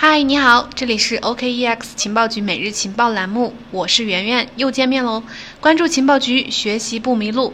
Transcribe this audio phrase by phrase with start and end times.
[0.00, 5.24] 嗨，你好，这里是 OKEX 情报局每日情报栏目，我是圆圆，又见面喽。
[5.58, 7.52] 关注情报局，学习不迷路。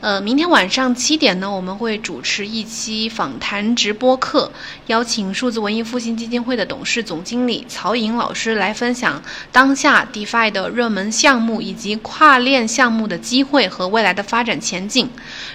[0.00, 4.52] 呃，明天晚上七点呢，我们会主持一期访谈直播课，
[4.86, 15.10] 邀请数字文艺复兴基金会的董事总经理曹颖老师来分享当下 DeFi 的热门项目以及跨链项目的机会和未来的发展前景。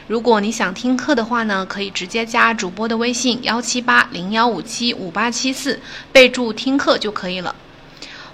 [0.10, 5.80] 如果你想听课的话呢，可以直接加主播的微信幺七八零幺五七五八七四，
[6.12, 7.56] 备注听课就可以了。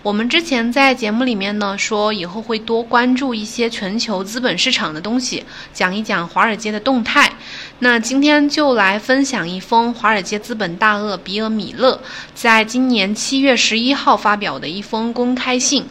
[0.02, 7.30] 我们之前在节目里面呢说，以后会多关注一些全球资本市场的东西，讲一讲华尔街的动态。
[7.80, 12.00] 那今天就来分享一封华尔街资本大鳄比尔·米勒
[12.34, 15.86] 在今年七月十一号发表的一封公开信。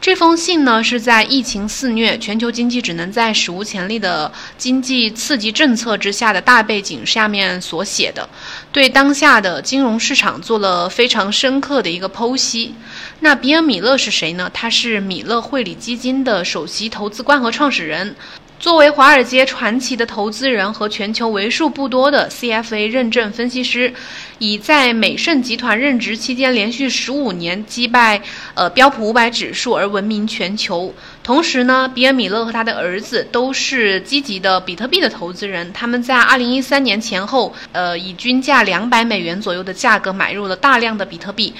[0.00, 8.26] 这封信呢，是在疫情肆虐、全球经济只能在史无前例的经济刺激政策之下的大背景下面所写的，
[8.72, 12.74] 对当下的金融市场做了非常深刻的一个剖析。
[13.18, 14.50] 那比尔·米勒是谁呢？
[14.54, 18.16] 他是米勒汇理基金的首席投资官和创始人。
[18.60, 23.90] 作为华尔街传奇的投资人和全球为数不多的 CFA 认证分析师，
[24.38, 28.20] 以在美盛集团任职期间连续十五年击败
[28.52, 30.94] 呃标普五百指数而闻名全球。
[31.22, 35.72] 同时呢，比尔·米勒和他的儿子都是积极的比特币的投资人。
[35.72, 41.54] 他们在二零一三年前后，呃，以均价两百美元左右的价格买入了大量的比特币。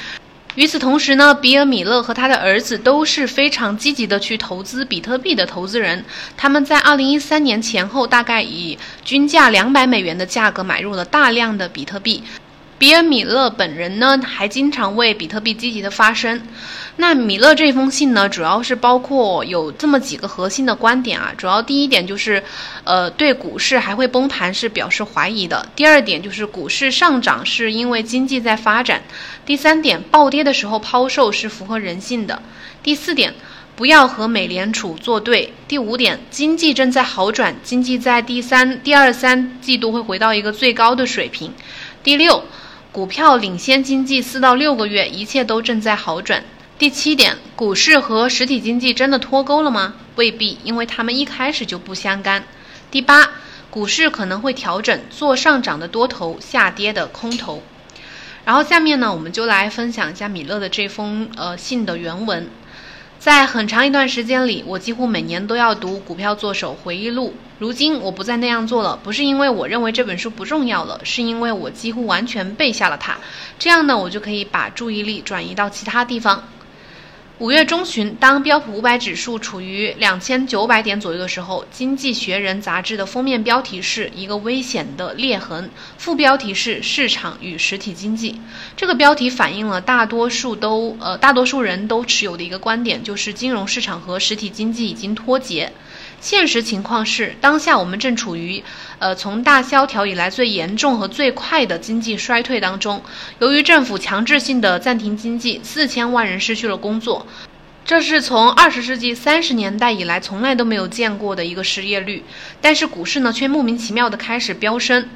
[0.57, 6.05] 与此同时呢，比尔·米勒和他的儿子都是非常积极的去投资比特币的投资人。
[6.37, 12.23] 他们在二零一三年前后，大概以均价两百美元的价格买入了大量的比特币。
[12.81, 16.41] 比尔·米勒本人呢，还经常为比特币积极的发声。
[16.97, 21.31] 那米勒这封信呢，主要是包括有这么几个核心的观点啊。
[21.37, 22.43] 主要第一点就是，
[22.85, 25.69] 呃，对股市还会崩盘是表示怀疑的。
[25.77, 29.03] 第二点就是股市上涨是因为经济在发展。
[29.45, 32.41] 第三点，暴跌的时候抛售是符合人性的。
[32.83, 33.35] 第四点，
[33.77, 35.53] 不要和美联储作对。
[35.69, 41.53] 第五点，经济正在好转，经济在第三、第二三季度会回到一个最高的水平。
[42.03, 42.43] 第六。
[42.93, 46.43] 股票领先经济四到六个月，一切都正在好转。
[46.77, 49.95] 第七点，股市和实体经济真的脱钩了吗？
[50.17, 52.43] 未必，因为他们一开始就不相干。
[52.91, 53.31] 第八，
[53.71, 57.63] 股市可能会调整，做上涨的多头，下跌的空头。
[58.45, 62.49] 然后下面呢，我们就来分享一下米勒的这封呃信的原文。
[63.21, 67.29] 在很长一段时间里，我几乎每年都要读《股票作手回忆录》。
[67.59, 73.19] 如今我不再那样做了，不是因为我认为这本书不重要了，是因为我几乎完全背下了它。
[73.59, 76.45] 这样呢，我就可以把注意力转移到其他地方。
[77.41, 88.39] 五月中旬，当标普五百指数处于两千九百点左右的时候，《经济学人》杂志的封面标题是一个危险的裂痕，副标题是“市场与实体经济”。
[88.77, 95.73] 这个标题反映了大多数都呃大多数人都持有的一个观点，就是金融市场和实体经济已经脱节。
[96.21, 98.63] 现实情况是，当下我们正处于，
[98.99, 103.03] 呃，从大萧条以来最严重和最快的经济衰退当中。
[103.39, 107.27] 由于政府强制性的暂停经济，四千万人失去了工作，
[107.87, 112.23] 这是从二十世纪三十年代以来从来都没有见过的一个失业率。
[112.61, 115.09] 但是股市呢，却莫名其妙的开始飙升。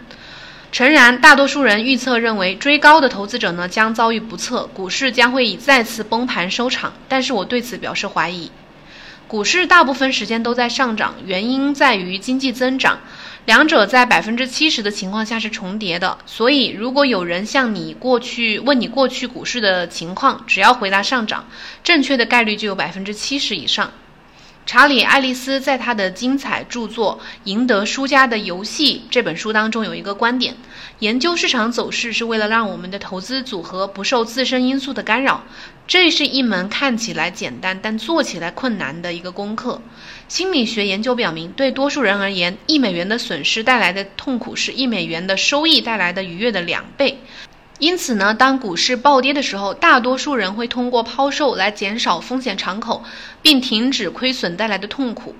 [0.73, 6.95] 诚然，大多数人预测认为，追高的投资者呢将遭遇不测，股市将会以再次崩盘收场。
[7.07, 8.51] 但是我对此表示怀疑。
[9.27, 12.99] 股市大部分时间都在上涨，原因在于经济增长，
[13.47, 16.19] 两者在百分之七十的情况下是重叠的。
[16.27, 21.47] 所以，如果有人向你过去问你过去股市的情况，只要回答上涨，
[21.83, 23.91] 正确的概率就有百分之七十以上。
[24.67, 30.57] 查理·爱丽丝在他的精彩著作《赢得输家的游戏》这本书当中有一个观点：
[31.01, 35.45] 研究市场走势是为了让我们的投资组合不受自身因素的干扰。
[35.87, 39.83] 这是一门看起来简单但做起来困难的一个功课。
[40.29, 47.19] 心理学研究表明，对多数人而言，一美元的损失带来的痛苦是一美元的收益带来的愉悦的两倍。
[47.79, 53.03] 因此呢，当股市暴跌的时候，大多数人会通过抛售来减少风险敞口，
[53.43, 55.35] 并停止亏损带来的痛苦。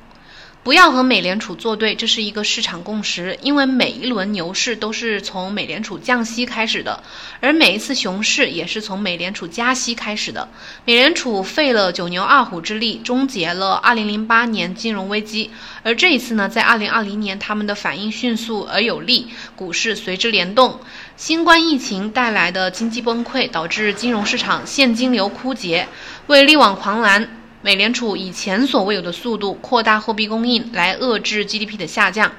[0.65, 3.39] 不要和美联储作对，这是一个市场共识。
[3.43, 7.03] 因为每一轮牛市都是从美联储降息开始的，
[7.41, 10.49] 而每一次熊市也是从美联储加息开始的。
[10.87, 15.51] 美联储费了九牛二虎之力，终结了2008年金融危机，
[15.83, 20.81] 而这一次呢，在2020年，他们的反应迅速而有力，股市随之联动。
[21.17, 25.87] 新冠疫情带来的经济崩溃，导致金融市场现金流枯竭，
[26.27, 27.29] 为力挽狂澜。
[27.63, 32.33] 美联储以前所未有的速度扩大货币供应，来遏制 GDP 的下降。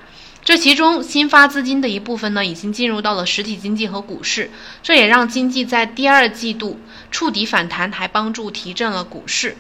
[0.44, 4.52] 这其中新发资金的一部分呢，已经进入到了实体经济和股市，
[4.84, 6.78] 这也让经济在第二季度
[7.10, 9.56] 触底反弹，还帮助提振了股市。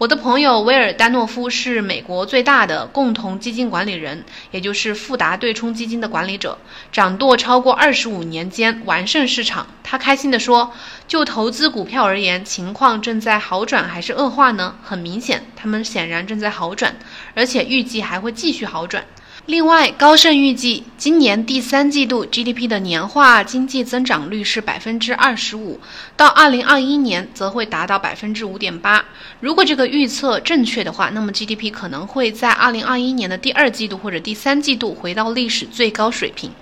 [0.00, 6.56] 我的朋友威尔丹诺夫是美国最大的共同基金管理人，也就是富达对冲基金的管理者，
[6.90, 9.66] 掌舵超过二十五年间完胜市场。
[9.82, 10.72] 他开心地说
[11.06, 14.74] ：“就投资股票而言，情况正在好转还是恶化呢？
[14.82, 16.96] 很明显，他们显然正在好转，
[17.34, 19.04] 而且预计还会继续好转。”
[19.46, 25.80] 另外，高盛预计今年第三季度 GDP 的年化经济增长率是百分之二十五，
[26.16, 29.04] 到二零二一年则会达到百分之五点八。
[29.40, 36.52] 如果这个预测正确的话，那么 GDP 可能会在二零二一年的第二季度或者第三季度回到历史最高水平。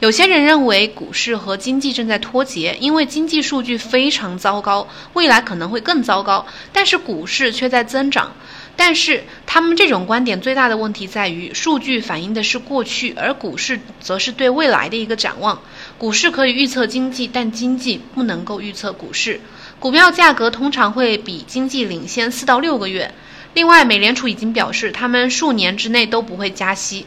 [0.00, 8.32] 有些人认为股市和经济正在脱节，因为经济数据非常糟糕，未来可能会更糟糕，但是股市却在增长。
[8.80, 15.60] 但是他们这种观点最大的问题在于，数据反映的是过去，而股市则是对未来的一个展望。
[15.98, 19.40] 股市可以预测经济，但经济不能够预测股市。
[19.80, 23.12] 股票价格通常会比经济领先四到六个月。
[23.54, 27.04] 另外，美联储已经表示，他们数年之内都不会加息，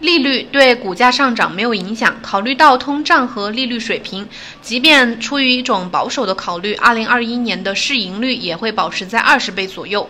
[0.00, 2.16] 利率对股价上涨没有影响。
[2.22, 4.26] 考虑到通胀和利率水平，
[4.62, 10.08] 即便出于一种保守的考虑，二零二一年的市盈率也会保持在二十倍左右。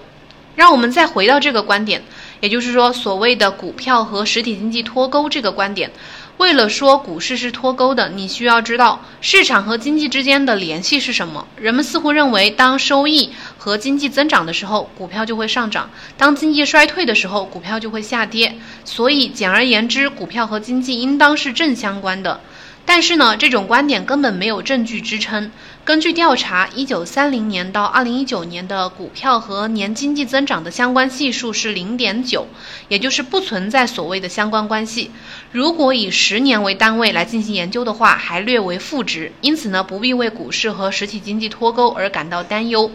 [0.56, 2.02] 让我们再回到这个观点，
[2.40, 5.90] 也就是说，所谓的股票和实体经济脱钩这个观点。
[6.36, 11.46] 为了说股市是脱钩的，你需要知道市场和经济之间的联系是什么。
[11.56, 18.56] 人们似乎认为，当收益和经济增长的时候，股票就会上涨；当经济衰退的时候，股票就会下跌。
[18.86, 22.40] 所以，简而言之，股票和经济应当是正相关的。
[22.86, 25.52] 但是呢，这种观点根本没有证据支撑。
[25.84, 32.46] 根据调查，一九三零年到二零一九年的股票和年经济增长的相关系数是零点九，
[32.88, 35.10] 也就是不存在所谓的相关关系。
[35.52, 39.32] 如果以十年为单位来进行研究的话，还略为负值。
[39.40, 42.90] 因此呢，不必为股市和实体经济脱钩而感到担忧。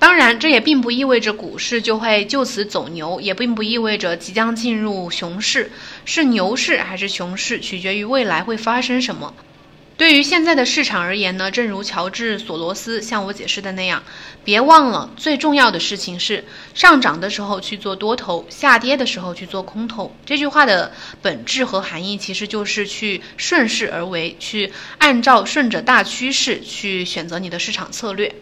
[0.00, 5.70] 当然，这也并不意味着股市就会就此走牛，也并不意味着即将进入熊市。
[6.06, 9.34] 是牛市还是熊市，取决于未来会发生什么。
[9.98, 14.02] 对于现在的市场而言呢，正如乔治·索罗斯向我解释的那样，
[14.42, 20.16] 别忘了最重要的事情是上涨的时候去做多头，下跌的时候去做空头。
[20.24, 28.34] 这句话的本质和含义其实就是去顺势而为，去按照顺着大趋势去选择你的市场策略。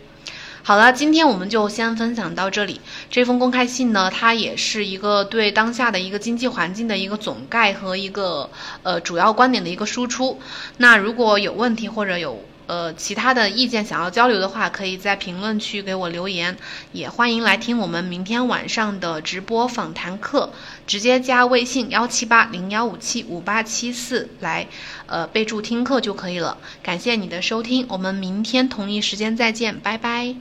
[0.68, 2.82] 好了，今天我们就先分享到这里。
[3.10, 8.50] 这封公开信呢，它也是一个对当下的一个经济环境的一个总概和一个
[8.82, 10.38] 呃主要观点的一个输出。
[10.76, 16.58] 那如果有问题或者有呃其他的意见想要交流的话，可以在评论区给我留言。
[16.92, 20.52] 也欢迎来听我们明天晚上的直播访谈课，
[20.86, 24.68] 直接加微信幺七八零幺五七五八七四来
[25.06, 26.58] 呃备注听课就可以了。
[26.82, 30.34] 感谢你的收听，我们明天同一时间再见，拜拜。